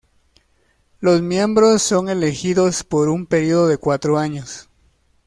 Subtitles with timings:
[0.99, 4.67] Los miembros son elegidos por un periodo de cuatro años.